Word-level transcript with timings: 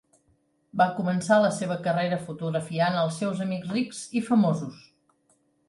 Va 0.81 0.87
començar 0.99 1.37
la 1.43 1.51
seva 1.57 1.77
carrera 1.89 2.19
fotografiant 2.23 2.99
els 3.03 3.21
seus 3.23 3.45
amics 3.47 3.77
rics 3.79 4.03
i 4.21 4.25
famosos. 4.33 4.85